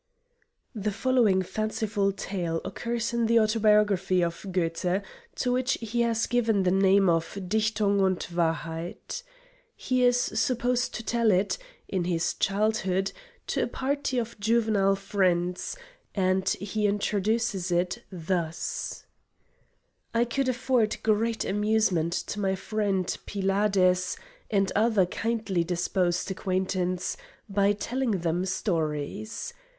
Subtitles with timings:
[0.73, 5.03] [The following fanciful tale occurs in the autobiography of Goethe,
[5.35, 9.21] to which he has given the name of "Dichtung und Wahrheit."
[9.75, 13.11] He is supposed to tell it, in his childhood,
[13.45, 15.77] to a party of juvenile friends,
[16.15, 19.03] and he introduces it thus:
[20.15, 24.17] "I could afford great amusement to my friend, Pylades,
[24.49, 29.53] and other kindly disposed acquaintance, by telling them stories.